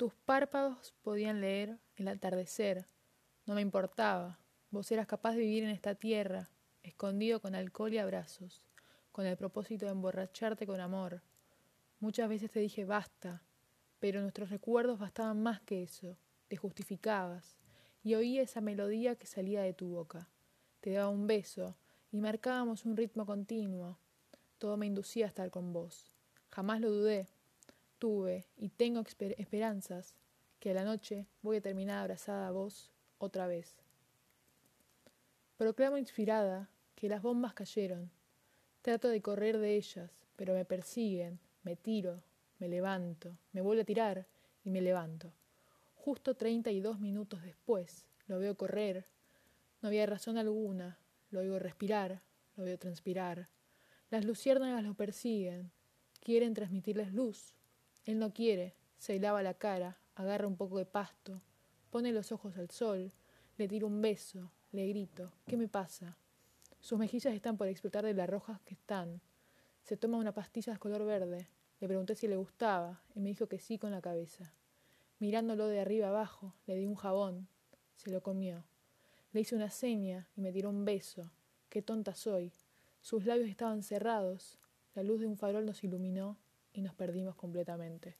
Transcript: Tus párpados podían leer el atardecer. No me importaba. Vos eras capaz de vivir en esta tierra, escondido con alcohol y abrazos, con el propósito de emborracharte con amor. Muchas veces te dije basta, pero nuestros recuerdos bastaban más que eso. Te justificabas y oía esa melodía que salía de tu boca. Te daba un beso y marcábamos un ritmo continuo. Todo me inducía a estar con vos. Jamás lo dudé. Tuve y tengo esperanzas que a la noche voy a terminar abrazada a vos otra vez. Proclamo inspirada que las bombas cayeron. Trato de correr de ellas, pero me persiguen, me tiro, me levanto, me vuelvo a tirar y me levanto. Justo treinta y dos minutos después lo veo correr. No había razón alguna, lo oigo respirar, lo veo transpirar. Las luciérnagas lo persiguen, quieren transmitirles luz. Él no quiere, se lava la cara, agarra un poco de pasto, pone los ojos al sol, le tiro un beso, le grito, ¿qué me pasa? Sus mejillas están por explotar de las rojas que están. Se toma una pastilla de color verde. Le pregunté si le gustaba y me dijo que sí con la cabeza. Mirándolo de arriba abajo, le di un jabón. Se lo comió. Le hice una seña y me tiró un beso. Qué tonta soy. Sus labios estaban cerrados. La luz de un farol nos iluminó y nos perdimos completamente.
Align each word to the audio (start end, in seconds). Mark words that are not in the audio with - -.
Tus 0.00 0.14
párpados 0.14 0.94
podían 1.02 1.42
leer 1.42 1.78
el 1.96 2.08
atardecer. 2.08 2.86
No 3.44 3.54
me 3.54 3.60
importaba. 3.60 4.38
Vos 4.70 4.90
eras 4.90 5.06
capaz 5.06 5.32
de 5.32 5.40
vivir 5.40 5.62
en 5.62 5.68
esta 5.68 5.94
tierra, 5.94 6.48
escondido 6.82 7.42
con 7.42 7.54
alcohol 7.54 7.92
y 7.92 7.98
abrazos, 7.98 8.62
con 9.12 9.26
el 9.26 9.36
propósito 9.36 9.84
de 9.84 9.92
emborracharte 9.92 10.66
con 10.66 10.80
amor. 10.80 11.20
Muchas 11.98 12.30
veces 12.30 12.50
te 12.50 12.60
dije 12.60 12.86
basta, 12.86 13.42
pero 13.98 14.22
nuestros 14.22 14.48
recuerdos 14.48 14.98
bastaban 14.98 15.42
más 15.42 15.60
que 15.60 15.82
eso. 15.82 16.16
Te 16.48 16.56
justificabas 16.56 17.58
y 18.02 18.14
oía 18.14 18.40
esa 18.40 18.62
melodía 18.62 19.16
que 19.16 19.26
salía 19.26 19.60
de 19.60 19.74
tu 19.74 19.88
boca. 19.88 20.30
Te 20.80 20.92
daba 20.92 21.10
un 21.10 21.26
beso 21.26 21.76
y 22.10 22.16
marcábamos 22.16 22.86
un 22.86 22.96
ritmo 22.96 23.26
continuo. 23.26 23.98
Todo 24.56 24.78
me 24.78 24.86
inducía 24.86 25.26
a 25.26 25.28
estar 25.28 25.50
con 25.50 25.74
vos. 25.74 26.10
Jamás 26.48 26.80
lo 26.80 26.90
dudé. 26.90 27.28
Tuve 28.00 28.46
y 28.56 28.70
tengo 28.70 29.04
esperanzas 29.36 30.16
que 30.58 30.70
a 30.70 30.74
la 30.74 30.84
noche 30.84 31.26
voy 31.42 31.58
a 31.58 31.60
terminar 31.60 31.98
abrazada 31.98 32.48
a 32.48 32.50
vos 32.50 32.90
otra 33.18 33.46
vez. 33.46 33.76
Proclamo 35.58 35.98
inspirada 35.98 36.70
que 36.94 37.10
las 37.10 37.20
bombas 37.20 37.52
cayeron. 37.52 38.10
Trato 38.80 39.08
de 39.08 39.20
correr 39.20 39.58
de 39.58 39.76
ellas, 39.76 40.24
pero 40.36 40.54
me 40.54 40.64
persiguen, 40.64 41.38
me 41.62 41.76
tiro, 41.76 42.22
me 42.58 42.68
levanto, 42.68 43.36
me 43.52 43.60
vuelvo 43.60 43.82
a 43.82 43.84
tirar 43.84 44.26
y 44.64 44.70
me 44.70 44.80
levanto. 44.80 45.34
Justo 45.94 46.34
treinta 46.34 46.70
y 46.70 46.80
dos 46.80 47.00
minutos 47.00 47.42
después 47.42 48.06
lo 48.28 48.38
veo 48.38 48.56
correr. 48.56 49.04
No 49.82 49.88
había 49.88 50.06
razón 50.06 50.38
alguna, 50.38 50.98
lo 51.30 51.40
oigo 51.40 51.58
respirar, 51.58 52.22
lo 52.56 52.64
veo 52.64 52.78
transpirar. 52.78 53.48
Las 54.08 54.24
luciérnagas 54.24 54.84
lo 54.84 54.94
persiguen, 54.94 55.70
quieren 56.22 56.54
transmitirles 56.54 57.12
luz. 57.12 57.59
Él 58.04 58.18
no 58.18 58.32
quiere, 58.32 58.74
se 58.98 59.18
lava 59.18 59.42
la 59.42 59.54
cara, 59.54 59.98
agarra 60.14 60.46
un 60.46 60.56
poco 60.56 60.78
de 60.78 60.86
pasto, 60.86 61.42
pone 61.90 62.12
los 62.12 62.32
ojos 62.32 62.56
al 62.56 62.70
sol, 62.70 63.12
le 63.56 63.68
tiro 63.68 63.86
un 63.86 64.00
beso, 64.00 64.50
le 64.72 64.86
grito, 64.86 65.32
¿qué 65.46 65.56
me 65.56 65.68
pasa? 65.68 66.16
Sus 66.80 66.98
mejillas 66.98 67.34
están 67.34 67.58
por 67.58 67.68
explotar 67.68 68.04
de 68.04 68.14
las 68.14 68.28
rojas 68.28 68.60
que 68.62 68.74
están. 68.74 69.20
Se 69.82 69.96
toma 69.96 70.16
una 70.16 70.32
pastilla 70.32 70.72
de 70.72 70.78
color 70.78 71.04
verde. 71.04 71.48
Le 71.78 71.88
pregunté 71.88 72.14
si 72.14 72.26
le 72.26 72.36
gustaba 72.36 73.02
y 73.14 73.20
me 73.20 73.28
dijo 73.28 73.48
que 73.48 73.58
sí 73.58 73.78
con 73.78 73.90
la 73.90 74.00
cabeza. 74.00 74.54
Mirándolo 75.18 75.66
de 75.66 75.80
arriba 75.80 76.08
abajo, 76.08 76.54
le 76.66 76.76
di 76.76 76.86
un 76.86 76.94
jabón. 76.94 77.48
Se 77.96 78.10
lo 78.10 78.22
comió. 78.22 78.64
Le 79.32 79.42
hice 79.42 79.54
una 79.54 79.70
seña 79.70 80.28
y 80.36 80.40
me 80.40 80.52
tiró 80.52 80.70
un 80.70 80.86
beso. 80.86 81.30
Qué 81.68 81.82
tonta 81.82 82.14
soy. 82.14 82.52
Sus 83.02 83.26
labios 83.26 83.50
estaban 83.50 83.82
cerrados. 83.82 84.58
La 84.94 85.02
luz 85.02 85.20
de 85.20 85.26
un 85.26 85.36
farol 85.36 85.66
nos 85.66 85.84
iluminó 85.84 86.38
y 86.72 86.82
nos 86.82 86.94
perdimos 86.94 87.36
completamente. 87.36 88.16